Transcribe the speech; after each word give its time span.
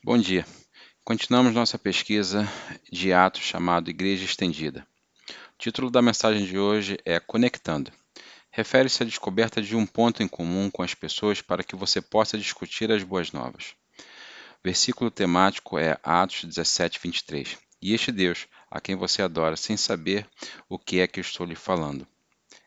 Bom 0.00 0.16
dia. 0.16 0.46
Continuamos 1.04 1.52
nossa 1.52 1.76
pesquisa 1.76 2.48
de 2.90 3.12
Atos 3.12 3.42
chamado 3.42 3.90
Igreja 3.90 4.24
Estendida. 4.24 4.86
O 5.28 5.58
título 5.58 5.90
da 5.90 6.00
mensagem 6.00 6.46
de 6.46 6.56
hoje 6.56 6.96
é 7.04 7.18
Conectando. 7.18 7.90
Refere-se 8.48 9.02
à 9.02 9.06
descoberta 9.06 9.60
de 9.60 9.74
um 9.74 9.84
ponto 9.84 10.22
em 10.22 10.28
comum 10.28 10.70
com 10.70 10.84
as 10.84 10.94
pessoas 10.94 11.42
para 11.42 11.64
que 11.64 11.74
você 11.74 12.00
possa 12.00 12.38
discutir 12.38 12.92
as 12.92 13.02
boas 13.02 13.32
novas. 13.32 13.74
O 13.98 14.02
versículo 14.62 15.10
temático 15.10 15.76
é 15.76 15.98
Atos 16.04 16.44
17, 16.44 17.00
23. 17.02 17.58
E 17.82 17.92
este 17.92 18.12
Deus, 18.12 18.46
a 18.70 18.80
quem 18.80 18.94
você 18.94 19.20
adora, 19.20 19.56
sem 19.56 19.76
saber 19.76 20.28
o 20.68 20.78
que 20.78 21.00
é 21.00 21.08
que 21.08 21.18
estou 21.18 21.44
lhe 21.44 21.56
falando. 21.56 22.06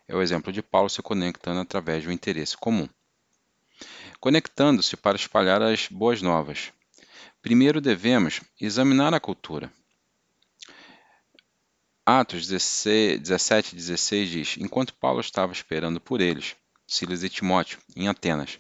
É 0.06 0.14
o 0.14 0.22
exemplo 0.22 0.52
de 0.52 0.62
Paulo 0.62 0.90
se 0.90 1.02
conectando 1.02 1.62
através 1.62 2.04
de 2.04 2.10
um 2.10 2.12
interesse 2.12 2.58
comum. 2.58 2.90
Conectando-se 4.20 4.98
para 4.98 5.16
espalhar 5.16 5.62
as 5.62 5.88
boas 5.88 6.22
novas. 6.22 6.74
Primeiro 7.42 7.82
devemos 7.82 8.42
examinar 8.60 9.14
a 9.14 9.20
cultura. 9.20 9.72
Atos 12.06 12.48
17, 12.48 13.76
16 13.76 14.30
diz: 14.30 14.58
Enquanto 14.58 14.94
Paulo 14.94 15.22
estava 15.22 15.52
esperando 15.52 16.00
por 16.00 16.22
eles, 16.22 16.56
Silas 16.88 17.24
e 17.24 17.30
Timóteo, 17.30 17.80
em 17.96 18.08
Atenas, 18.08 18.60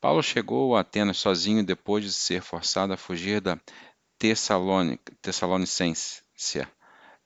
Paulo 0.00 0.22
chegou 0.22 0.76
a 0.76 0.80
Atenas 0.80 1.18
sozinho 1.18 1.64
depois 1.64 2.04
de 2.04 2.12
ser 2.12 2.40
forçado 2.40 2.92
a 2.92 2.96
fugir 2.96 3.40
da 3.40 3.58
Tessalonicense 4.18 6.22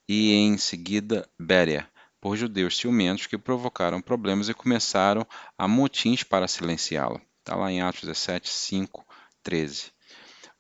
e 0.09 0.33
em 0.33 0.59
seguida 0.59 1.29
Béria, 1.39 1.89
por 2.21 2.37
judeus 2.37 2.77
ciumentos 2.77 3.27
que 3.27 3.39
provocaram 3.39 4.03
problemas 4.03 4.49
e 4.49 4.55
começaram 4.55 5.25
a 5.57 5.69
motins 5.69 6.25
para 6.25 6.49
silenciá-lo. 6.49 7.21
Está 7.39 7.55
lá 7.55 7.71
em 7.71 7.81
Atos 7.81 8.01
17, 8.01 8.49
5, 8.49 9.07
13. 9.43 9.93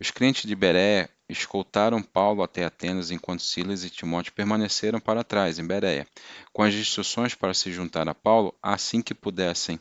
Os 0.00 0.10
crentes 0.10 0.48
de 0.48 0.56
Beréia 0.56 1.10
escoltaram 1.28 2.02
Paulo 2.02 2.42
até 2.42 2.64
Atenas, 2.64 3.10
enquanto 3.10 3.42
Silas 3.42 3.84
e 3.84 3.90
Timóteo 3.90 4.32
permaneceram 4.32 4.98
para 4.98 5.22
trás, 5.22 5.58
em 5.58 5.66
Beréia, 5.66 6.08
com 6.54 6.62
as 6.62 6.72
instruções 6.72 7.34
para 7.34 7.52
se 7.52 7.70
juntar 7.70 8.08
a 8.08 8.14
Paulo 8.14 8.56
assim 8.62 9.02
que 9.02 9.14
pudessem. 9.14 9.78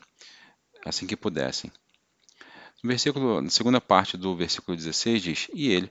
Assim 0.84 1.06
que 1.06 1.16
pudessem. 1.16 1.72
No 2.82 2.88
versículo, 2.88 3.40
na 3.40 3.48
segunda 3.48 3.80
parte 3.80 4.18
do 4.18 4.36
versículo 4.36 4.76
16 4.76 5.22
diz: 5.22 5.48
E 5.54 5.68
ele, 5.70 5.90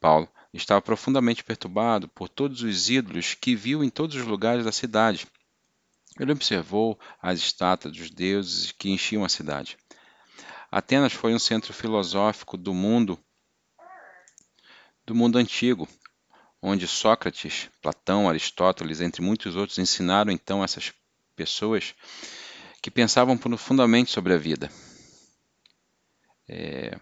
Paulo, 0.00 0.28
estava 0.52 0.82
profundamente 0.82 1.44
perturbado 1.44 2.08
por 2.08 2.28
todos 2.28 2.62
os 2.62 2.90
ídolos 2.90 3.34
que 3.34 3.54
viu 3.54 3.84
em 3.84 3.90
todos 3.90 4.16
os 4.16 4.26
lugares 4.26 4.64
da 4.64 4.72
cidade. 4.72 5.28
Ele 6.18 6.32
observou 6.32 6.98
as 7.22 7.38
estátuas 7.38 7.96
dos 7.96 8.10
deuses 8.10 8.72
que 8.72 8.90
enchiam 8.90 9.24
a 9.24 9.28
cidade. 9.28 9.76
Atenas 10.70 11.12
foi 11.12 11.32
um 11.32 11.38
centro 11.38 11.72
filosófico 11.72 12.56
do 12.56 12.74
mundo 12.74 13.16
do 15.06 15.14
mundo 15.14 15.38
antigo, 15.38 15.88
onde 16.60 16.86
Sócrates, 16.86 17.68
Platão, 17.82 18.28
Aristóteles, 18.28 19.00
entre 19.00 19.20
muitos 19.20 19.56
outros, 19.56 19.78
ensinaram 19.78 20.32
então 20.32 20.64
essas 20.64 20.92
pessoas 21.36 21.94
que 22.80 22.90
pensavam 22.90 23.36
profundamente 23.36 24.10
sobre 24.10 24.32
a 24.32 24.38
vida. 24.38 24.70
É... 26.48 26.98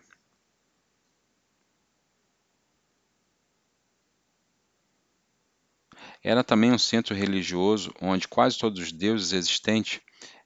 Era 6.23 6.45
também 6.45 6.71
um 6.71 6.79
centro 6.79 7.15
religioso 7.15 7.93
onde 8.01 8.29
quase 8.29 8.57
todos 8.57 8.81
os 8.81 8.93
deuses 8.93 9.33
existentes 9.33 10.01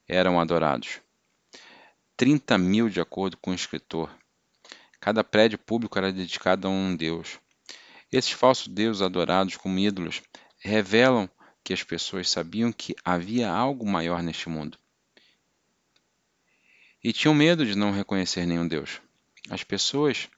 eram 0.07 0.39
adorados. 0.39 1.01
30 2.15 2.57
mil, 2.57 2.89
de 2.89 2.99
acordo 2.99 3.37
com 3.37 3.51
o 3.51 3.55
escritor. 3.55 4.09
Cada 4.99 5.23
prédio 5.23 5.59
público 5.59 5.97
era 5.99 6.11
dedicado 6.11 6.67
a 6.67 6.71
um 6.71 6.95
deus. 6.95 7.39
Esses 8.11 8.31
falsos 8.31 8.67
deuses 8.67 9.01
adorados 9.01 9.57
como 9.57 9.79
ídolos 9.79 10.21
revelam 10.59 11.29
que 11.63 11.73
as 11.73 11.83
pessoas 11.83 12.29
sabiam 12.29 12.71
que 12.71 12.95
havia 13.03 13.51
algo 13.51 13.85
maior 13.85 14.23
neste 14.23 14.47
mundo. 14.47 14.77
E 17.03 17.11
tinham 17.11 17.33
medo 17.33 17.65
de 17.65 17.75
não 17.75 17.91
reconhecer 17.91 18.45
nenhum 18.45 18.67
Deus. 18.67 19.01
As 19.49 19.63
pessoas 19.63 20.29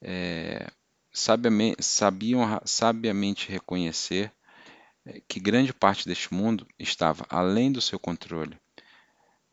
é, 0.00 0.70
sabiamente, 1.12 1.82
sabiam 1.82 2.60
sabiamente 2.64 3.50
reconhecer 3.50 4.32
é, 5.04 5.20
que 5.26 5.40
grande 5.40 5.72
parte 5.72 6.06
deste 6.06 6.32
mundo 6.32 6.66
estava 6.78 7.26
além 7.28 7.72
do 7.72 7.80
seu 7.80 7.98
controle. 7.98 8.56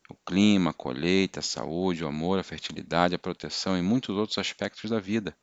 O 0.08 0.14
clima, 0.14 0.70
a 0.70 0.74
colheita, 0.74 1.40
a 1.40 1.42
saúde, 1.42 2.04
o 2.04 2.08
amor, 2.08 2.38
a 2.38 2.44
fertilidade, 2.44 3.16
a 3.16 3.18
proteção 3.18 3.76
e 3.76 3.82
muitos 3.82 4.16
outros 4.16 4.38
aspectos 4.38 4.90
da 4.90 5.00
vida. 5.00 5.36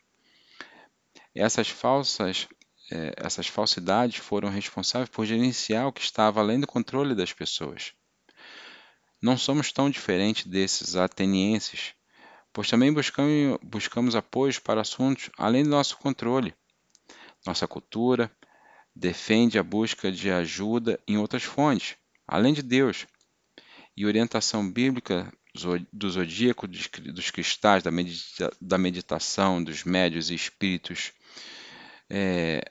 Essas 1.35 1.69
falsas 1.69 2.47
é, 2.91 3.13
essas 3.17 3.47
falsidades 3.47 4.17
foram 4.17 4.49
responsáveis 4.49 5.09
por 5.09 5.25
gerenciar 5.25 5.87
o 5.87 5.93
que 5.93 6.01
estava 6.01 6.39
além 6.39 6.59
do 6.59 6.67
controle 6.67 7.15
das 7.15 7.33
pessoas. 7.33 7.93
Não 9.21 9.37
somos 9.37 9.71
tão 9.71 9.89
diferentes 9.89 10.45
desses 10.45 10.95
atenienses, 10.95 11.93
pois 12.51 12.69
também 12.69 12.93
buscamos, 12.93 13.57
buscamos 13.63 14.15
apoios 14.15 14.59
para 14.59 14.81
assuntos 14.81 15.29
além 15.37 15.63
do 15.63 15.69
nosso 15.69 15.97
controle. 15.97 16.53
Nossa 17.45 17.67
cultura 17.67 18.31
defende 18.95 19.57
a 19.57 19.63
busca 19.63 20.11
de 20.11 20.29
ajuda 20.29 20.99
em 21.07 21.17
outras 21.17 21.43
fontes, 21.43 21.95
além 22.27 22.53
de 22.53 22.61
Deus, 22.61 23.07
e 23.95 24.05
orientação 24.05 24.69
bíblica 24.69 25.33
do 25.91 26.09
zodíaco, 26.09 26.67
dos 26.67 27.31
cristais, 27.31 27.83
da, 27.83 27.91
medita 27.91 28.51
da 28.59 28.77
meditação, 28.77 29.63
dos 29.63 29.83
médios 29.83 30.31
e 30.31 30.35
espíritos 30.35 31.13
é, 32.09 32.63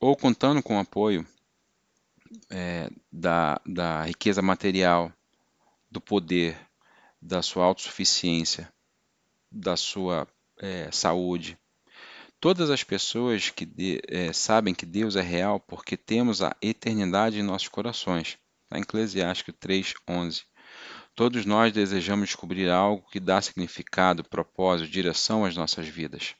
ou 0.00 0.16
contando 0.16 0.62
com 0.62 0.76
o 0.76 0.80
apoio 0.80 1.26
é, 2.50 2.90
da, 3.12 3.60
da 3.66 4.02
riqueza 4.04 4.40
material, 4.40 5.12
do 5.90 6.00
poder, 6.00 6.58
da 7.20 7.42
sua 7.42 7.64
autossuficiência, 7.64 8.72
da 9.50 9.76
sua 9.76 10.28
é, 10.58 10.90
saúde. 10.92 11.58
Todas 12.40 12.70
as 12.70 12.84
pessoas 12.84 13.50
que 13.50 13.66
de, 13.66 14.00
é, 14.06 14.32
sabem 14.32 14.74
que 14.74 14.86
Deus 14.86 15.16
é 15.16 15.22
real 15.22 15.58
porque 15.58 15.96
temos 15.96 16.42
a 16.42 16.56
eternidade 16.62 17.38
em 17.38 17.42
nossos 17.42 17.68
corações. 17.68 18.38
Está 18.68 18.78
em 18.78 18.82
Eclesiastes 18.82 19.54
3,11. 19.54 20.44
Todos 21.14 21.46
nós 21.46 21.72
desejamos 21.72 22.28
descobrir 22.28 22.68
algo 22.68 23.08
que 23.08 23.18
dá 23.18 23.40
significado, 23.40 24.22
propósito, 24.22 24.90
direção 24.90 25.46
às 25.46 25.56
nossas 25.56 25.88
vidas. 25.88 26.34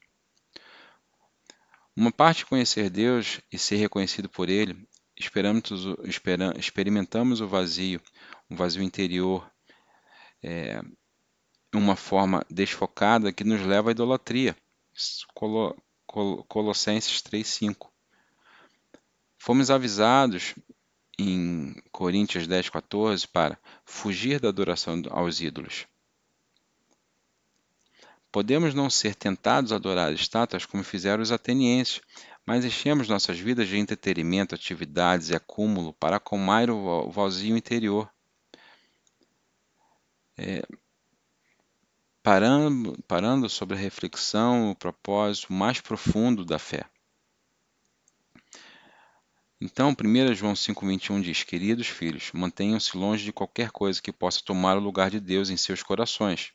Uma 1.96 2.12
parte 2.12 2.44
conhecer 2.44 2.90
Deus 2.90 3.40
e 3.50 3.58
ser 3.58 3.76
reconhecido 3.76 4.28
por 4.28 4.50
Ele, 4.50 4.86
experimentamos 5.16 7.40
o 7.40 7.48
vazio, 7.48 7.98
um 8.50 8.54
vazio 8.54 8.82
interior, 8.82 9.50
é, 10.42 10.82
uma 11.74 11.96
forma 11.96 12.44
desfocada 12.50 13.32
que 13.32 13.42
nos 13.42 13.62
leva 13.62 13.88
à 13.88 13.92
idolatria. 13.92 14.54
Colossenses 16.46 17.22
3,5. 17.22 17.88
Fomos 19.38 19.70
avisados 19.70 20.54
em 21.18 21.74
Coríntios 21.90 22.46
10, 22.46 22.70
14 22.70 23.26
para 23.26 23.58
fugir 23.84 24.40
da 24.40 24.48
adoração 24.48 25.02
aos 25.10 25.40
ídolos. 25.40 25.86
Podemos 28.30 28.74
não 28.74 28.88
ser 28.88 29.14
tentados 29.14 29.72
a 29.72 29.76
adorar 29.76 30.12
estátuas 30.12 30.64
como 30.64 30.84
fizeram 30.84 31.22
os 31.22 31.32
atenienses, 31.32 32.00
mas 32.46 32.64
enchemos 32.64 33.08
nossas 33.08 33.38
vidas 33.38 33.68
de 33.68 33.78
entretenimento, 33.78 34.54
atividades 34.54 35.30
e 35.30 35.34
acúmulo 35.34 35.92
para 35.94 36.16
acalmar 36.16 36.70
o 36.70 37.10
vazio 37.10 37.56
interior. 37.56 38.08
É, 40.36 40.62
parando, 42.22 42.96
parando 43.08 43.48
sobre 43.48 43.76
a 43.76 43.80
reflexão, 43.80 44.70
o 44.70 44.76
propósito 44.76 45.52
mais 45.52 45.80
profundo 45.80 46.44
da 46.44 46.58
fé. 46.58 46.84
Então, 49.60 49.90
1 49.90 50.34
João 50.34 50.52
5,21 50.52 51.20
diz: 51.20 51.42
Queridos 51.42 51.88
filhos, 51.88 52.30
mantenham-se 52.32 52.96
longe 52.96 53.24
de 53.24 53.32
qualquer 53.32 53.72
coisa 53.72 54.00
que 54.00 54.12
possa 54.12 54.40
tomar 54.44 54.76
o 54.76 54.80
lugar 54.80 55.10
de 55.10 55.18
Deus 55.18 55.50
em 55.50 55.56
seus 55.56 55.82
corações 55.82 56.52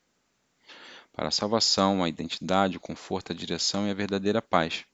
para 1.11 1.27
a 1.27 1.31
salvação, 1.31 2.03
a 2.03 2.09
identidade, 2.09 2.77
o 2.77 2.79
conforto, 2.79 3.31
a 3.31 3.35
direção 3.35 3.87
e 3.87 3.91
a 3.91 3.93
verdadeira 3.93 4.41
paz. 4.41 4.85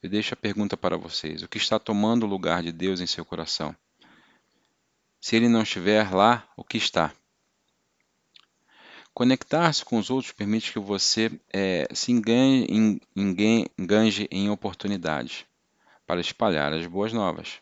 Eu 0.00 0.08
deixo 0.08 0.34
a 0.34 0.36
pergunta 0.36 0.76
para 0.76 0.96
vocês: 0.96 1.42
o 1.42 1.48
que 1.48 1.58
está 1.58 1.80
tomando 1.80 2.24
o 2.24 2.28
lugar 2.28 2.62
de 2.62 2.70
Deus 2.70 3.00
em 3.00 3.06
seu 3.06 3.24
coração? 3.24 3.74
Se 5.20 5.34
ele 5.34 5.48
não 5.48 5.62
estiver 5.62 6.14
lá, 6.14 6.48
o 6.56 6.62
que 6.62 6.78
está? 6.78 7.12
Conectar-se 9.12 9.84
com 9.84 9.98
os 9.98 10.10
outros 10.10 10.32
permite 10.32 10.72
que 10.72 10.78
você 10.78 11.40
é, 11.52 11.88
se 11.92 12.12
engane, 12.12 13.00
engane, 13.16 14.28
em 14.30 14.48
oportunidades 14.48 15.44
para 16.06 16.20
espalhar 16.20 16.72
as 16.72 16.86
boas 16.86 17.12
novas. 17.12 17.60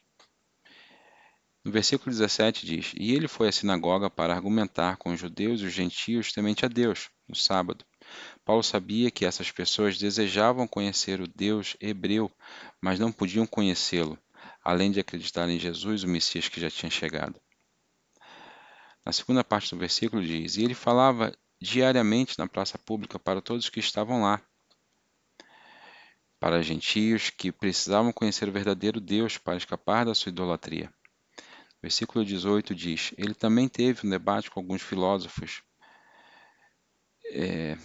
No 1.65 1.73
versículo 1.73 2.11
17 2.11 2.67
diz: 2.67 2.93
E 2.95 3.15
ele 3.15 3.27
foi 3.27 3.49
à 3.49 3.53
sinagoga 3.53 4.11
para 4.11 4.35
argumentar 4.35 4.99
com 4.99 5.11
os 5.13 5.19
judeus 5.19 5.63
e 5.63 5.65
os 5.65 5.73
gentios 5.73 6.31
temente 6.31 6.65
a 6.67 6.69
Deus, 6.69 7.09
no 7.27 7.35
sábado. 7.35 7.85
Paulo 8.45 8.63
sabia 8.63 9.11
que 9.11 9.25
essas 9.25 9.51
pessoas 9.51 9.97
desejavam 9.97 10.69
conhecer 10.69 11.23
o 11.23 11.27
Deus 11.27 11.75
hebreu, 11.81 12.31
mas 12.83 12.99
não 12.99 13.11
podiam 13.11 13.47
conhecê-lo, 13.47 14.19
além 14.63 14.91
de 14.91 15.01
acreditar 15.01 15.49
em 15.49 15.59
Jesus, 15.59 16.03
o 16.03 16.09
Messias 16.09 16.49
que 16.49 16.61
já 16.61 16.69
tinha 16.69 16.91
chegado. 16.91 17.41
Na 19.07 19.13
segunda 19.13 19.43
parte 19.43 19.71
do 19.71 19.79
versículo 19.79 20.23
diz: 20.23 20.57
E 20.57 20.65
ele 20.65 20.75
falava 20.75 21.35
diariamente 21.59 22.39
na 22.39 22.47
praça 22.47 22.77
pública 22.77 23.19
para 23.19 23.41
todos 23.41 23.71
que 23.71 23.81
estavam 23.81 24.21
lá, 24.23 24.43
para 26.45 26.61
gentios 26.61 27.31
que 27.31 27.51
precisavam 27.51 28.13
conhecer 28.13 28.47
o 28.47 28.53
verdadeiro 28.53 29.01
Deus 29.01 29.39
para 29.39 29.57
escapar 29.57 30.05
da 30.05 30.15
sua 30.15 30.29
idolatria. 30.29 30.93
Versículo 31.81 32.23
18 32.23 32.75
diz: 32.75 33.15
Ele 33.17 33.33
também 33.33 33.67
teve 33.67 34.07
um 34.07 34.11
debate 34.11 34.51
com 34.51 34.61
alguns 34.61 34.83
filósofos 34.83 35.63
é, 37.31 37.79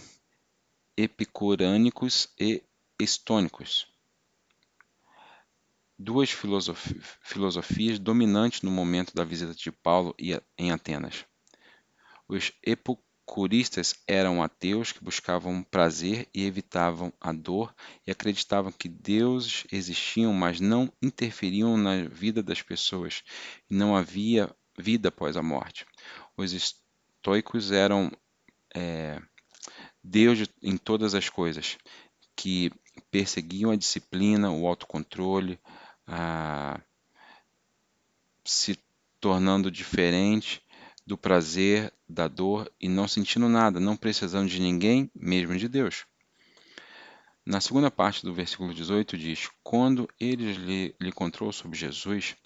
epicurânicos 0.94 2.28
e 2.38 2.62
estônicos, 3.00 3.86
duas 5.98 6.30
filosofi 6.30 7.00
filosofias 7.22 7.98
dominantes 7.98 8.60
no 8.60 8.70
momento 8.70 9.14
da 9.14 9.24
visita 9.24 9.54
de 9.54 9.72
Paulo 9.72 10.14
em 10.58 10.70
Atenas. 10.70 11.24
Os 12.28 12.52
epicuristas 13.30 13.94
eram 14.08 14.42
ateus 14.42 14.90
que 14.90 15.04
buscavam 15.04 15.62
prazer 15.62 16.28
e 16.34 16.44
evitavam 16.44 17.12
a 17.20 17.32
dor 17.32 17.72
e 18.04 18.10
acreditavam 18.10 18.72
que 18.72 18.88
deuses 18.88 19.64
existiam, 19.70 20.34
mas 20.34 20.58
não 20.58 20.92
interferiam 21.00 21.76
na 21.76 22.08
vida 22.08 22.42
das 22.42 22.60
pessoas 22.60 23.22
e 23.70 23.74
não 23.74 23.94
havia 23.94 24.50
vida 24.76 25.10
após 25.10 25.36
a 25.36 25.42
morte. 25.42 25.86
Os 26.36 26.52
estoicos 26.52 27.70
eram 27.70 28.10
é, 28.74 29.22
Deus 30.02 30.48
em 30.60 30.76
todas 30.76 31.14
as 31.14 31.28
coisas, 31.28 31.78
que 32.34 32.72
perseguiam 33.12 33.70
a 33.70 33.76
disciplina, 33.76 34.50
o 34.50 34.66
autocontrole, 34.66 35.56
a, 36.04 36.80
se 38.44 38.76
tornando 39.20 39.70
diferente 39.70 40.60
do 41.10 41.18
prazer, 41.18 41.92
da 42.08 42.28
dor 42.28 42.72
e 42.80 42.88
não 42.88 43.08
sentindo 43.08 43.48
nada, 43.48 43.80
não 43.80 43.96
precisando 43.96 44.48
de 44.48 44.60
ninguém, 44.60 45.10
mesmo 45.12 45.56
de 45.56 45.68
Deus. 45.68 46.06
Na 47.44 47.60
segunda 47.60 47.90
parte 47.90 48.24
do 48.24 48.32
versículo 48.32 48.72
18 48.72 49.18
diz: 49.18 49.50
Quando 49.60 50.08
eles 50.20 50.56
lhe, 50.56 50.94
lhe 51.00 51.10
contou 51.10 51.52
sobre 51.52 51.76
Jesus 51.76 52.36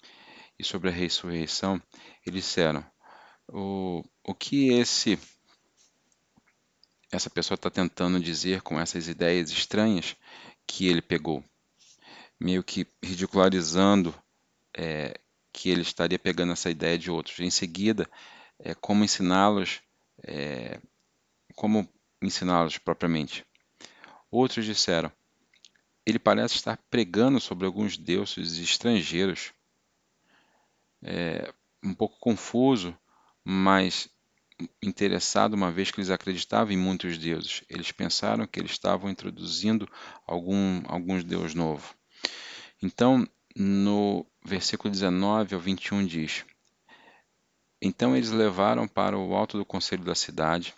e 0.57 0.63
sobre 0.63 0.89
a 0.89 0.91
ressurreição, 0.91 1.79
eles 2.25 2.43
disseram: 2.43 2.83
O, 3.47 4.03
o 4.23 4.33
que 4.33 4.69
esse 4.69 5.19
essa 7.11 7.29
pessoa 7.29 7.53
está 7.53 7.69
tentando 7.69 8.19
dizer 8.19 8.63
com 8.63 8.79
essas 8.79 9.07
ideias 9.07 9.51
estranhas 9.51 10.15
que 10.65 10.87
ele 10.87 11.03
pegou? 11.03 11.43
Meio 12.39 12.63
que 12.63 12.87
ridicularizando 13.03 14.11
é, 14.75 15.19
que 15.53 15.69
ele 15.69 15.83
estaria 15.83 16.17
pegando 16.17 16.53
essa 16.53 16.71
ideia 16.71 16.97
de 16.97 17.11
outros. 17.11 17.39
Em 17.39 17.51
seguida, 17.51 18.09
é, 18.59 18.73
como 18.75 19.03
ensiná-los, 19.03 19.81
é, 20.23 20.79
como 21.55 21.87
ensiná-los 22.21 22.77
propriamente. 22.77 23.45
Outros 24.31 24.65
disseram: 24.65 25.11
ele 26.05 26.19
parece 26.19 26.55
estar 26.55 26.77
pregando 26.89 27.39
sobre 27.39 27.65
alguns 27.65 27.97
deuses 27.97 28.57
estrangeiros. 28.57 29.51
É, 31.01 31.53
um 31.83 31.93
pouco 31.93 32.17
confuso, 32.19 32.97
mas 33.43 34.09
interessado, 34.81 35.53
uma 35.53 35.71
vez 35.71 35.91
que 35.91 35.99
eles 35.99 36.09
acreditavam 36.09 36.73
em 36.73 36.77
muitos 36.77 37.17
deuses. 37.17 37.63
Eles 37.69 37.91
pensaram 37.91 38.47
que 38.47 38.59
eles 38.59 38.71
estavam 38.71 39.09
introduzindo 39.09 39.87
algum, 40.25 40.81
alguns 40.87 41.23
deuses 41.23 41.53
novos. 41.53 41.93
Então, 42.81 43.27
no 43.55 44.25
versículo 44.43 44.91
19 44.91 45.55
ao 45.55 45.61
21 45.61 46.05
diz: 46.05 46.45
então 47.85 48.15
eles 48.15 48.31
levaram 48.31 48.87
para 48.87 49.17
o 49.17 49.35
alto 49.35 49.57
do 49.57 49.65
conselho 49.65 50.03
da 50.03 50.15
cidade 50.15 50.73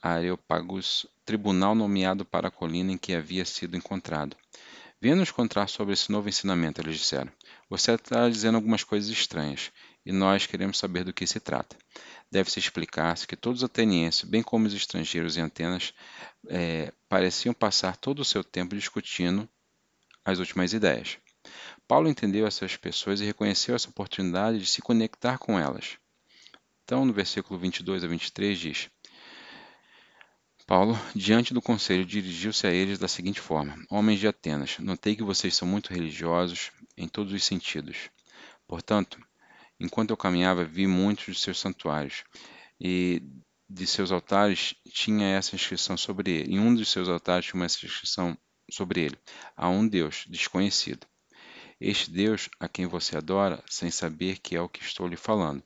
Areopagus, 0.00 1.04
tribunal 1.24 1.74
nomeado 1.74 2.24
para 2.24 2.48
a 2.48 2.50
colina 2.50 2.92
em 2.92 2.96
que 2.96 3.12
havia 3.12 3.44
sido 3.44 3.76
encontrado. 3.76 4.36
Venha 5.00 5.16
nos 5.16 5.30
contar 5.30 5.68
sobre 5.68 5.92
esse 5.92 6.12
novo 6.12 6.28
ensinamento, 6.28 6.80
eles 6.80 6.98
disseram. 6.98 7.30
Você 7.68 7.92
está 7.92 8.28
dizendo 8.28 8.54
algumas 8.54 8.84
coisas 8.84 9.10
estranhas, 9.10 9.72
e 10.06 10.12
nós 10.12 10.46
queremos 10.46 10.78
saber 10.78 11.04
do 11.04 11.12
que 11.12 11.26
se 11.26 11.40
trata. 11.40 11.76
Deve-se 12.30 12.60
explicar-se 12.60 13.26
que 13.26 13.36
todos 13.36 13.60
os 13.60 13.64
atenienses, 13.64 14.22
bem 14.22 14.42
como 14.42 14.66
os 14.66 14.74
estrangeiros 14.74 15.36
em 15.36 15.42
Atenas, 15.42 15.92
é, 16.48 16.92
pareciam 17.08 17.52
passar 17.52 17.96
todo 17.96 18.20
o 18.20 18.24
seu 18.24 18.44
tempo 18.44 18.76
discutindo 18.76 19.48
as 20.24 20.38
últimas 20.38 20.72
ideias. 20.72 21.18
Paulo 21.88 22.08
entendeu 22.08 22.46
essas 22.46 22.76
pessoas 22.76 23.20
e 23.20 23.24
reconheceu 23.24 23.74
essa 23.74 23.88
oportunidade 23.88 24.58
de 24.58 24.66
se 24.66 24.80
conectar 24.80 25.38
com 25.38 25.58
elas. 25.58 25.98
Então, 26.90 27.04
no 27.04 27.12
versículo 27.12 27.56
22 27.56 28.02
a 28.02 28.08
23 28.08 28.58
diz: 28.58 28.90
Paulo, 30.66 30.98
diante 31.14 31.54
do 31.54 31.62
conselho, 31.62 32.04
dirigiu-se 32.04 32.66
a 32.66 32.72
eles 32.72 32.98
da 32.98 33.06
seguinte 33.06 33.40
forma: 33.40 33.76
Homens 33.88 34.18
de 34.18 34.26
Atenas, 34.26 34.76
notei 34.80 35.14
que 35.14 35.22
vocês 35.22 35.54
são 35.54 35.68
muito 35.68 35.94
religiosos 35.94 36.72
em 36.96 37.06
todos 37.06 37.32
os 37.32 37.44
sentidos. 37.44 38.10
Portanto, 38.66 39.24
enquanto 39.78 40.10
eu 40.10 40.16
caminhava, 40.16 40.64
vi 40.64 40.88
muitos 40.88 41.36
de 41.36 41.40
seus 41.40 41.60
santuários, 41.60 42.24
e 42.80 43.22
de 43.68 43.86
seus 43.86 44.10
altares 44.10 44.74
tinha 44.92 45.28
essa 45.28 45.54
inscrição 45.54 45.96
sobre 45.96 46.40
ele. 46.40 46.54
Em 46.56 46.58
um 46.58 46.74
dos 46.74 46.88
seus 46.88 47.08
altares 47.08 47.46
tinha 47.46 47.64
essa 47.64 47.86
inscrição 47.86 48.36
sobre 48.68 49.02
ele: 49.02 49.18
a 49.56 49.68
um 49.68 49.86
Deus 49.86 50.24
desconhecido. 50.28 51.06
Este 51.80 52.10
Deus 52.10 52.48
a 52.58 52.68
quem 52.68 52.88
você 52.88 53.16
adora, 53.16 53.62
sem 53.68 53.92
saber 53.92 54.38
que 54.38 54.56
é 54.56 54.60
o 54.60 54.68
que 54.68 54.82
estou 54.82 55.06
lhe 55.06 55.16
falando. 55.16 55.62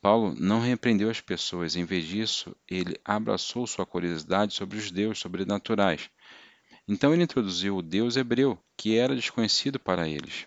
Paulo 0.00 0.34
não 0.34 0.60
repreendeu 0.60 1.10
as 1.10 1.20
pessoas, 1.20 1.76
em 1.76 1.84
vez 1.84 2.06
disso, 2.06 2.56
ele 2.68 2.98
abraçou 3.04 3.66
sua 3.66 3.84
curiosidade 3.84 4.54
sobre 4.54 4.78
os 4.78 4.90
deuses 4.90 5.18
sobrenaturais. 5.18 6.08
Então 6.88 7.12
ele 7.12 7.22
introduziu 7.22 7.76
o 7.76 7.82
Deus 7.82 8.16
hebreu, 8.16 8.58
que 8.76 8.96
era 8.96 9.14
desconhecido 9.14 9.78
para 9.78 10.08
eles. 10.08 10.46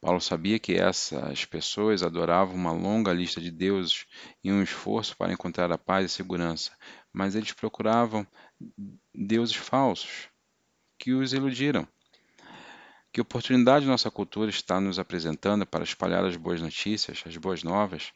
Paulo 0.00 0.20
sabia 0.20 0.58
que 0.58 0.74
essas 0.74 1.44
pessoas 1.44 2.02
adoravam 2.02 2.54
uma 2.54 2.72
longa 2.72 3.12
lista 3.12 3.40
de 3.40 3.50
deuses 3.50 4.06
e 4.42 4.50
um 4.50 4.62
esforço 4.62 5.16
para 5.16 5.32
encontrar 5.32 5.70
a 5.72 5.78
paz 5.78 6.06
e 6.06 6.14
segurança, 6.14 6.70
mas 7.12 7.34
eles 7.34 7.52
procuravam 7.52 8.26
deuses 9.12 9.56
falsos 9.56 10.28
que 10.96 11.12
os 11.12 11.32
iludiram. 11.32 11.86
Que 13.12 13.20
oportunidade 13.20 13.86
nossa 13.86 14.10
cultura 14.10 14.50
está 14.50 14.80
nos 14.80 14.98
apresentando 14.98 15.66
para 15.66 15.82
espalhar 15.82 16.24
as 16.24 16.36
boas 16.36 16.60
notícias, 16.60 17.22
as 17.26 17.36
boas 17.36 17.62
novas? 17.62 18.12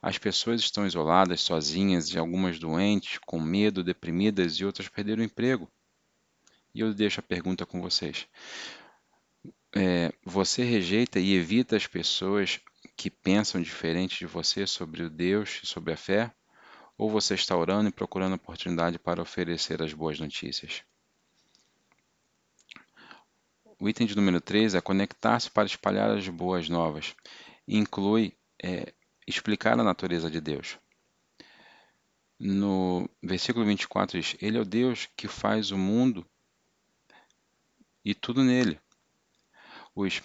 As 0.00 0.18
pessoas 0.18 0.60
estão 0.60 0.86
isoladas, 0.86 1.40
sozinhas 1.40 2.12
e 2.12 2.18
algumas 2.18 2.58
doentes, 2.58 3.18
com 3.26 3.40
medo, 3.40 3.82
deprimidas 3.82 4.54
e 4.54 4.64
outras 4.64 4.88
perderam 4.88 5.22
o 5.22 5.24
emprego. 5.24 5.68
E 6.74 6.80
eu 6.80 6.94
deixo 6.94 7.20
a 7.20 7.22
pergunta 7.22 7.66
com 7.66 7.80
vocês. 7.80 8.28
É, 9.74 10.12
você 10.24 10.62
rejeita 10.62 11.18
e 11.18 11.34
evita 11.34 11.76
as 11.76 11.86
pessoas 11.86 12.60
que 12.96 13.10
pensam 13.10 13.60
diferente 13.60 14.18
de 14.18 14.26
você 14.26 14.66
sobre 14.66 15.02
o 15.02 15.10
Deus 15.10 15.60
e 15.62 15.66
sobre 15.66 15.92
a 15.92 15.96
fé? 15.96 16.32
Ou 16.96 17.10
você 17.10 17.34
está 17.34 17.56
orando 17.56 17.88
e 17.88 17.92
procurando 17.92 18.34
oportunidade 18.34 18.98
para 18.98 19.22
oferecer 19.22 19.82
as 19.82 19.92
boas 19.92 20.20
notícias? 20.20 20.82
O 23.80 23.88
item 23.88 24.08
de 24.08 24.16
número 24.16 24.40
3 24.40 24.74
é 24.74 24.80
conectar-se 24.80 25.48
para 25.48 25.66
espalhar 25.66 26.10
as 26.10 26.26
boas 26.28 26.68
novas. 26.68 27.14
Inclui 27.66 28.34
é, 28.60 28.92
explicar 29.24 29.78
a 29.78 29.84
natureza 29.84 30.28
de 30.28 30.40
Deus. 30.40 30.78
No 32.40 33.08
versículo 33.22 33.64
24 33.64 34.20
diz: 34.20 34.36
Ele 34.40 34.58
é 34.58 34.60
o 34.60 34.64
Deus 34.64 35.08
que 35.16 35.28
faz 35.28 35.70
o 35.70 35.78
mundo 35.78 36.26
e 38.04 38.14
tudo 38.14 38.42
nele. 38.42 38.80
Os 39.94 40.22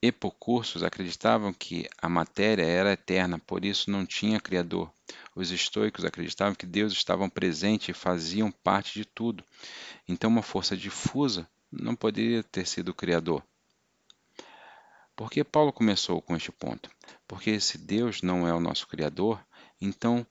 epocursos 0.00 0.82
acreditavam 0.82 1.52
que 1.52 1.86
a 2.00 2.08
matéria 2.08 2.64
era 2.64 2.92
eterna, 2.92 3.38
por 3.38 3.66
isso 3.66 3.90
não 3.90 4.06
tinha 4.06 4.40
Criador. 4.40 4.90
Os 5.34 5.50
estoicos 5.50 6.04
acreditavam 6.06 6.54
que 6.54 6.66
Deus 6.66 6.92
estava 6.92 7.28
presente 7.28 7.90
e 7.90 7.94
faziam 7.94 8.50
parte 8.50 8.94
de 8.94 9.04
tudo. 9.04 9.44
Então, 10.08 10.30
uma 10.30 10.42
força 10.42 10.74
difusa 10.74 11.46
não 11.80 11.96
poderia 11.96 12.42
ter 12.42 12.66
sido 12.66 12.90
o 12.90 12.94
Criador. 12.94 13.42
Por 15.16 15.30
que 15.30 15.44
Paulo 15.44 15.72
começou 15.72 16.20
com 16.20 16.36
este 16.36 16.50
ponto? 16.50 16.90
Porque 17.26 17.60
se 17.60 17.78
Deus 17.78 18.22
não 18.22 18.46
é 18.46 18.52
o 18.52 18.60
nosso 18.60 18.86
Criador, 18.88 19.44
então 19.80 20.26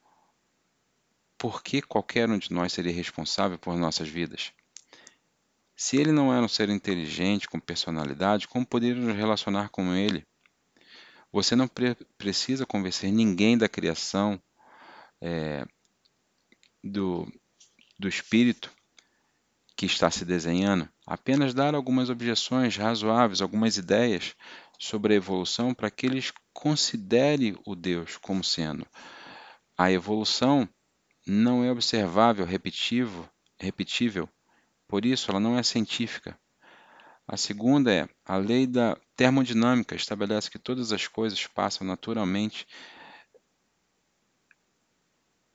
por 1.38 1.64
que 1.64 1.82
qualquer 1.82 2.30
um 2.30 2.38
de 2.38 2.52
nós 2.52 2.74
seria 2.74 2.92
responsável 2.92 3.58
por 3.58 3.78
nossas 3.78 4.08
vidas? 4.08 4.52
Se 5.76 5.98
ele 5.98 6.12
não 6.12 6.34
era 6.34 6.44
um 6.44 6.48
ser 6.48 6.70
inteligente, 6.70 7.50
com 7.50 7.60
personalidade, 7.60 8.48
como 8.48 8.66
poderíamos 8.66 9.08
nos 9.08 9.18
relacionar 9.18 9.70
com 9.70 9.94
ele? 9.94 10.26
Você 11.32 11.56
não 11.56 11.68
pre 11.68 11.96
precisa 12.18 12.66
convencer 12.66 13.12
ninguém 13.12 13.58
da 13.58 13.68
criação 13.68 14.42
é, 15.20 15.66
do, 16.84 17.28
do 17.98 18.08
espírito 18.08 18.72
que 19.76 19.86
está 19.86 20.10
se 20.12 20.24
desenhando, 20.24 20.88
apenas 21.06 21.54
dar 21.54 21.74
algumas 21.74 22.10
objeções 22.10 22.78
razoáveis, 22.78 23.42
algumas 23.42 23.78
ideias 23.78 24.36
sobre 24.80 25.14
a 25.14 25.18
evolução 25.18 25.74
para 25.74 25.90
que 25.90 26.06
eles 26.06 26.32
considerem 26.54 27.58
o 27.66 27.76
Deus 27.76 28.18
como 28.18 28.44
sendo. 28.44 28.86
A 29.78 29.92
evolução 29.92 30.70
não 31.26 31.64
é 31.64 31.72
observável, 31.72 32.46
repetivo, 32.46 33.30
repetível, 33.60 34.30
por 34.88 35.06
isso 35.06 35.32
ela 35.32 35.40
não 35.40 35.58
é 35.58 35.64
científica. 35.64 36.38
A 37.28 37.38
segunda 37.38 37.92
é 37.92 38.08
a 38.26 38.36
lei 38.36 38.68
da 38.68 38.98
termodinâmica 39.16 39.96
estabelece 39.96 40.52
que 40.52 40.60
todas 40.60 40.92
as 40.92 41.08
coisas 41.08 41.48
passam 41.48 41.88
naturalmente 41.88 42.68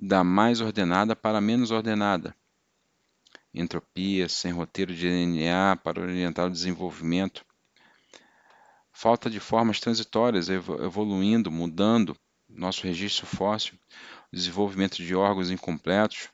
da 0.00 0.24
mais 0.24 0.60
ordenada 0.60 1.14
para 1.14 1.38
a 1.38 1.40
menos 1.40 1.70
ordenada. 1.70 2.34
Entropia, 3.60 4.28
sem 4.28 4.52
roteiro 4.52 4.94
de 4.94 5.08
DNA 5.08 5.76
para 5.82 6.00
orientar 6.00 6.46
o 6.46 6.50
desenvolvimento. 6.50 7.44
Falta 8.92 9.28
de 9.28 9.40
formas 9.40 9.80
transitórias, 9.80 10.48
evoluindo, 10.48 11.50
mudando 11.50 12.16
nosso 12.48 12.84
registro 12.84 13.26
fóssil, 13.26 13.78
desenvolvimento 14.32 14.96
de 14.96 15.14
órgãos 15.14 15.50
incompletos. 15.50 16.30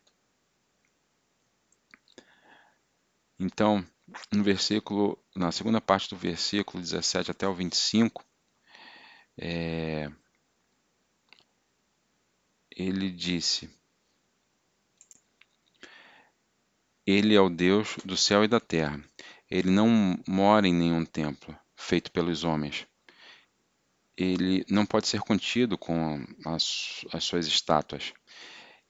Então, 3.38 3.85
no 4.31 4.43
versículo, 4.43 5.19
na 5.35 5.50
segunda 5.50 5.81
parte 5.81 6.11
do 6.11 6.16
versículo 6.16 6.83
17 6.83 7.31
até 7.31 7.49
o 7.49 7.54
25, 7.54 8.25
é, 9.38 10.11
ele 12.71 13.11
disse: 13.11 13.71
Ele 17.06 17.34
é 17.34 17.40
o 17.40 17.50
Deus 17.50 17.96
do 18.04 18.16
céu 18.16 18.44
e 18.44 18.49
da 18.49 18.61
terra. 18.61 19.02
Ele 19.50 19.70
não 19.70 20.18
mora 20.26 20.66
em 20.66 20.75
nenhum 20.75 21.04
templo 21.04 21.56
feito 21.76 22.11
pelos 22.11 22.44
homens. 22.44 22.87
Ele 24.16 24.64
não 24.68 24.87
pode 24.87 25.08
ser 25.08 25.20
contido 25.20 25.76
com 25.76 26.25
as, 26.46 27.04
as 27.12 27.25
suas 27.25 27.46
estátuas. 27.46 28.12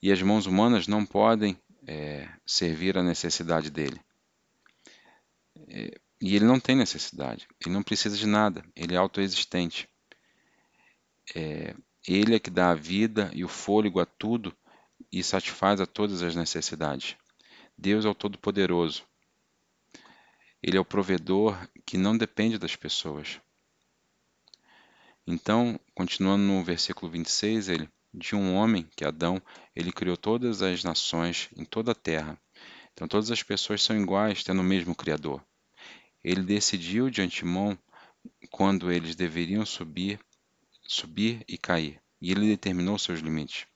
E 0.03 0.13
as 0.13 0.21
mãos 0.23 0.47
humanas 0.47 0.87
não 0.87 1.05
podem 1.05 1.59
é, 1.87 2.29
servir 2.47 2.97
à 2.97 3.03
necessidade 3.03 3.71
dele. 3.71 4.01
É, 5.69 5.99
e 6.21 6.37
ele 6.37 6.45
não 6.45 6.61
tem 6.61 6.75
necessidade, 6.75 7.47
ele 7.61 7.75
não 7.75 7.83
precisa 7.83 8.17
de 8.17 8.27
nada, 8.27 8.65
ele 8.75 8.95
é 8.95 8.97
autoexistente. 8.97 9.89
É, 11.35 11.75
ele 12.07 12.35
é 12.35 12.39
que 12.39 12.51
dá 12.51 12.71
a 12.71 12.75
vida 12.75 13.31
e 13.35 13.45
o 13.45 13.49
fôlego 13.49 14.01
a 14.01 14.07
tudo 14.07 14.55
e 15.11 15.23
satisfaz 15.23 15.81
a 15.81 15.87
todas 15.87 16.23
as 16.23 16.35
necessidades. 16.35 17.17
Deus 17.77 18.05
é 18.05 18.09
o 18.09 18.15
Todo-Poderoso. 18.15 19.05
Ele 20.63 20.77
é 20.77 20.81
o 20.81 20.85
provedor 20.85 21.57
que 21.85 21.99
não 21.99 22.17
depende 22.17 22.59
das 22.59 22.75
pessoas. 22.75 23.41
Então, 25.27 25.79
continuando 25.95 26.43
no 26.43 26.63
versículo 26.63 27.11
26, 27.11 27.69
ele 27.69 27.89
de 28.13 28.37
um 28.37 28.55
homem, 28.55 28.89
que 28.95 29.05
é 29.05 29.09
Adão, 29.09 29.43
ele 29.75 29.91
criou 29.91 30.17
todas 30.17 30.63
as 30.63 30.85
nações 30.85 31.49
em 31.57 31.65
toda 31.65 31.93
a 31.93 31.95
terra. 31.95 32.41
Então 32.93 33.09
todas 33.09 33.31
as 33.31 33.43
pessoas 33.43 33.83
são 33.83 34.01
iguais, 34.01 34.45
tendo 34.45 34.61
o 34.61 34.65
mesmo 34.65 34.95
Criador. 34.95 35.45
Ele 36.23 36.43
decidiu 36.43 37.11
de 37.11 37.21
antemão 37.21 37.77
quando 38.51 38.91
eles 38.91 39.17
deveriam 39.17 39.67
subir 39.67 40.21
subir 40.87 41.45
e 41.49 41.57
cair, 41.57 42.01
e 42.21 42.31
ele 42.31 42.47
determinou 42.47 42.99
seus 42.99 43.21
limites. 43.21 43.67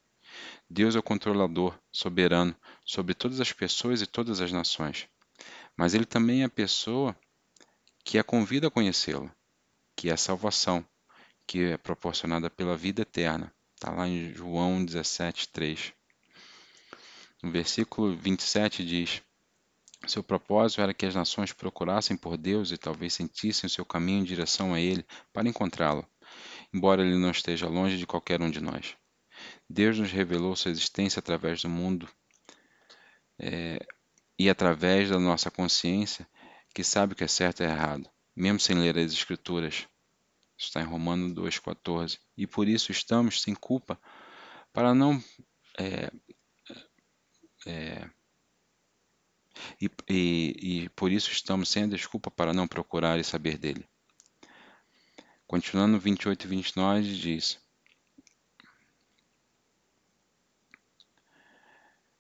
Deus 0.69 0.95
é 0.95 0.99
o 0.99 1.03
controlador, 1.03 1.79
soberano, 1.91 2.55
sobre 2.85 3.15
todas 3.15 3.41
as 3.41 3.53
pessoas 3.53 4.03
e 4.03 4.07
todas 4.07 4.41
as 4.41 4.53
nações. 4.53 5.09
Mas 5.77 5.95
ele 5.95 6.05
também 6.05 6.43
é 6.43 6.45
a 6.45 6.51
pessoa 6.51 7.17
que 8.05 8.19
a 8.19 8.25
convida 8.25 8.69
a 8.69 8.71
conhecê-lo, 8.71 9.31
que 9.97 10.11
é 10.11 10.13
a 10.13 10.17
salvação, 10.17 10.85
que 11.47 11.63
é 11.63 11.77
proporcionada 11.77 12.51
pela 12.51 12.77
vida 12.77 13.03
eterna. 13.03 13.53
Está 13.75 13.91
lá 13.91 14.07
em 14.07 14.33
João 14.35 14.85
17, 14.85 15.49
3. 15.49 15.93
No 17.43 17.51
versículo 17.51 18.17
27 18.17 18.85
diz: 18.85 19.23
Seu 20.07 20.23
propósito 20.23 20.81
era 20.81 20.93
que 20.93 21.07
as 21.07 21.15
nações 21.15 21.53
procurassem 21.53 22.17
por 22.17 22.37
Deus 22.37 22.73
e 22.73 22.77
talvez 22.77 23.15
sentissem 23.15 23.67
o 23.67 23.71
seu 23.71 23.85
caminho 23.85 24.21
em 24.21 24.25
direção 24.25 24.75
a 24.75 24.81
Ele 24.81 25.07
para 25.33 25.49
encontrá-lo 25.49 26.07
embora 26.73 27.03
ele 27.03 27.17
não 27.17 27.31
esteja 27.31 27.69
longe 27.69 27.97
de 27.97 28.07
qualquer 28.07 28.41
um 28.41 28.51
de 28.51 28.61
nós. 28.61 28.97
Deus 29.69 29.99
nos 29.99 30.11
revelou 30.11 30.57
sua 30.57 30.71
existência 30.71 31.21
através 31.21 31.63
do 31.63 31.69
mundo 31.69 32.09
é, 33.39 33.79
e 34.39 34.49
através 34.49 35.11
da 35.11 35.19
nossa 35.19 35.51
consciência, 35.51 36.29
que 36.75 36.85
sabe 36.85 37.13
o 37.13 37.17
que 37.17 37.25
é 37.25 37.29
certo 37.29 37.63
e 37.63 37.67
errado, 37.67 38.09
mesmo 38.35 38.61
sem 38.61 38.77
ler 38.77 38.99
as 38.99 39.13
Escrituras. 39.13 39.87
Está 40.57 40.81
em 40.81 40.85
Romano 40.85 41.33
2,14. 41.35 42.19
E 42.37 42.47
por 42.47 42.67
isso 42.67 42.91
estamos 42.91 43.43
sem 43.43 43.55
culpa, 43.55 44.01
para 44.73 44.95
não. 44.95 45.23
É, 45.79 46.11
é, 47.67 48.11
e, 49.81 49.91
e, 50.09 50.83
e 50.85 50.89
por 50.91 51.13
isso 51.13 51.31
estamos 51.31 51.69
sem 51.69 51.89
desculpa 51.89 52.31
para 52.31 52.53
não 52.53 52.67
procurar 52.67 53.19
e 53.19 53.25
saber 53.25 53.59
dele. 53.59 53.89
Continuando 55.47 55.99
28 55.99 56.45
e 56.45 56.49
29 56.49 57.15
diz: 57.15 57.59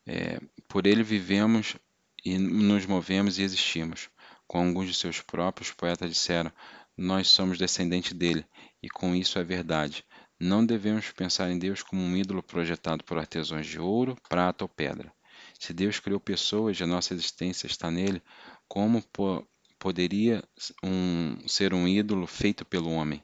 é, 0.08 0.40
Por 0.66 0.86
ele 0.86 1.02
vivemos 1.02 1.76
e 2.24 2.38
nos 2.38 2.86
movemos 2.86 3.38
e 3.38 3.42
existimos. 3.42 4.08
Com 4.46 4.66
alguns 4.66 4.88
de 4.88 4.94
seus 4.94 5.20
próprios 5.20 5.70
poetas 5.70 6.10
disseram: 6.10 6.50
Nós 6.96 7.28
somos 7.28 7.58
descendentes 7.58 8.14
dele, 8.14 8.46
e 8.82 8.88
com 8.88 9.14
isso 9.14 9.38
é 9.38 9.44
verdade. 9.44 10.04
Não 10.40 10.64
devemos 10.64 11.10
pensar 11.10 11.50
em 11.50 11.58
Deus 11.58 11.82
como 11.82 12.00
um 12.00 12.16
ídolo 12.16 12.42
projetado 12.42 13.04
por 13.04 13.18
artesãos 13.18 13.66
de 13.66 13.78
ouro, 13.78 14.16
prata 14.28 14.64
ou 14.64 14.68
pedra. 14.68 15.12
Se 15.58 15.74
Deus 15.74 16.00
criou 16.00 16.20
pessoas 16.20 16.78
e 16.78 16.84
a 16.84 16.86
nossa 16.86 17.12
existência 17.12 17.66
está 17.66 17.90
nele, 17.90 18.22
como 18.66 19.02
po 19.02 19.46
poderia 19.78 20.42
um, 20.82 21.36
ser 21.46 21.72
um 21.72 21.86
ídolo 21.86 22.26
feito 22.26 22.64
pelo 22.64 22.90
homem. 22.90 23.22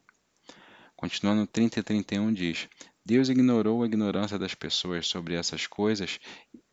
Continuando 0.95 1.47
30 1.47 1.81
e 1.81 1.83
31 1.83 2.33
diz: 2.33 2.69
Deus 3.05 3.29
ignorou 3.29 3.83
a 3.83 3.87
ignorância 3.87 4.39
das 4.39 4.55
pessoas 4.55 5.07
sobre 5.07 5.35
essas 5.35 5.67
coisas 5.67 6.19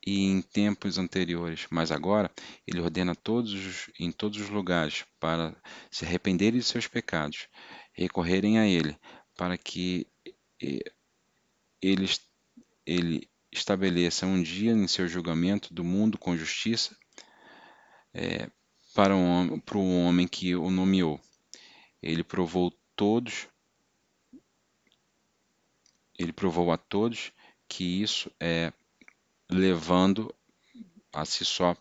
e 0.06 0.26
em 0.26 0.42
tempos 0.42 0.98
anteriores, 0.98 1.68
mas 1.70 1.92
agora 1.92 2.32
ele 2.66 2.82
ordena 2.82 3.16
todos 3.16 3.90
em 4.00 4.12
todos 4.12 4.40
os 4.40 4.50
lugares 4.50 5.06
para 5.20 5.56
se 5.92 6.06
arrependerem 6.06 6.60
de 6.60 6.66
seus 6.66 6.88
pecados, 6.88 7.48
recorrerem 7.94 8.58
a 8.58 8.68
ele, 8.68 8.98
para 9.36 9.58
que 9.58 10.08
ele, 11.82 12.06
ele 12.86 13.30
estabeleça 13.52 14.26
um 14.26 14.42
dia 14.42 14.72
em 14.72 14.88
seu 14.88 15.08
julgamento 15.08 15.74
do 15.74 15.84
mundo 15.84 16.18
com 16.18 16.38
justiça 16.38 16.96
é, 18.14 18.50
para, 18.94 19.16
um, 19.16 19.60
para 19.60 19.78
o 19.78 20.06
homem 20.06 20.28
que 20.28 20.56
o 20.56 20.70
nomeou. 20.70 21.20
Ele 22.02 22.24
provou 22.24 22.72
todos, 22.96 23.48
ele 26.18 26.34
provou 26.34 26.72
a 26.72 26.78
todos 26.78 27.32
que 27.68 28.02
isso 28.02 28.32
é 28.40 28.74
levando 29.52 30.34
a 31.12 31.26
si 31.26 31.44
só 31.44 31.76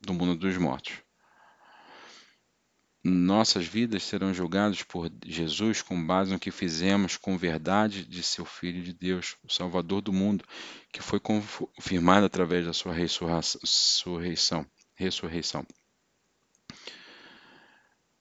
do 0.00 0.12
mundo 0.12 0.36
dos 0.36 0.56
mortos. 0.58 0.98
Nossas 3.04 3.66
vidas 3.66 4.04
serão 4.04 4.32
julgadas 4.32 4.84
por 4.84 5.10
Jesus 5.24 5.82
com 5.82 6.06
base 6.06 6.30
no 6.30 6.38
que 6.38 6.52
fizemos 6.52 7.16
com 7.16 7.36
verdade 7.36 8.04
de 8.04 8.22
seu 8.22 8.44
Filho 8.44 8.80
de 8.80 8.92
Deus, 8.92 9.36
o 9.42 9.52
Salvador 9.52 10.00
do 10.02 10.12
mundo, 10.12 10.44
que 10.92 11.02
foi 11.02 11.18
confirmado 11.18 12.26
através 12.26 12.64
da 12.64 12.72
sua 12.72 12.92
ressurreição. 12.92 14.64
ressurreição. 14.94 15.66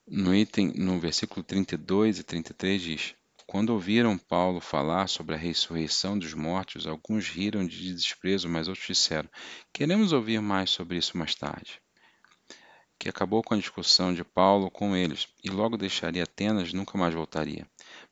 No 0.07 0.33
item, 0.33 0.73
no 0.75 0.99
versículo 0.99 1.43
32 1.43 2.17
e 2.17 2.23
33 2.23 2.81
diz: 2.81 3.15
Quando 3.51 3.71
ouviram 3.71 4.17
Paulo 4.17 4.61
falar 4.61 5.09
sobre 5.09 5.35
a 5.35 5.37
ressurreição 5.37 6.17
dos 6.17 6.33
mortos, 6.33 6.87
alguns 6.87 7.27
riram 7.27 7.67
de 7.67 7.93
desprezo, 7.93 8.47
mas 8.47 8.69
outros 8.69 8.87
disseram: 8.87 9.29
Queremos 9.73 10.13
ouvir 10.13 10.41
mais 10.41 10.69
sobre 10.69 10.97
isso 10.97 11.17
mais 11.17 11.35
tarde. 11.35 11.81
Que 12.97 13.09
acabou 13.09 13.43
com 13.43 13.53
a 13.53 13.57
discussão 13.57 14.13
de 14.13 14.23
Paulo 14.23 14.71
com 14.71 14.95
eles, 14.95 15.27
e 15.43 15.49
logo 15.49 15.75
deixaria 15.75 16.23
Atenas, 16.23 16.71
nunca 16.71 16.97
mais 16.97 17.13
voltaria. 17.13 17.67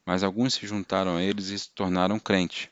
Mas 0.05 0.23
alguns 0.23 0.55
se 0.55 0.67
juntaram 0.67 1.15
a 1.15 1.23
eles 1.23 1.47
e 1.47 1.57
se 1.57 1.73
tornaram 1.73 2.19
crentes. 2.19 2.67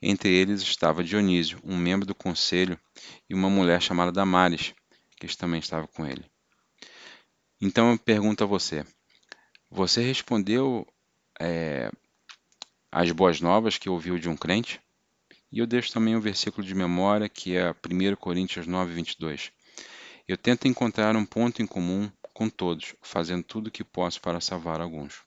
Entre 0.00 0.30
eles 0.30 0.62
estava 0.62 1.04
Dionísio, 1.04 1.60
um 1.62 1.76
membro 1.76 2.06
do 2.06 2.14
conselho, 2.14 2.80
e 3.28 3.34
uma 3.34 3.50
mulher 3.50 3.82
chamada 3.82 4.10
Damares, 4.10 4.72
que 5.20 5.36
também 5.36 5.60
estava 5.60 5.86
com 5.86 6.06
ele. 6.06 6.24
Então 7.60 7.90
eu 7.90 7.98
pergunto 7.98 8.42
a 8.42 8.46
você: 8.46 8.86
Você 9.70 10.00
respondeu 10.02 10.86
é, 11.40 11.90
as 12.90 13.10
boas 13.12 13.40
novas 13.40 13.78
que 13.78 13.88
ouviu 13.88 14.18
de 14.18 14.28
um 14.28 14.36
crente? 14.36 14.80
E 15.50 15.58
eu 15.58 15.66
deixo 15.66 15.92
também 15.92 16.16
um 16.16 16.20
versículo 16.20 16.66
de 16.66 16.74
memória 16.74 17.28
que 17.28 17.56
é 17.56 17.70
1 17.70 18.16
Coríntios 18.16 18.66
9, 18.66 18.92
22. 18.92 19.52
Eu 20.28 20.36
tento 20.36 20.66
encontrar 20.66 21.16
um 21.16 21.24
ponto 21.24 21.62
em 21.62 21.66
comum 21.66 22.10
com 22.34 22.48
todos, 22.48 22.94
fazendo 23.00 23.42
tudo 23.42 23.68
o 23.68 23.70
que 23.70 23.84
posso 23.84 24.20
para 24.20 24.40
salvar 24.40 24.80
alguns. 24.80 25.22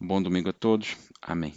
Bom 0.00 0.22
domingo 0.22 0.50
a 0.50 0.52
todos. 0.52 0.96
Amém. 1.20 1.54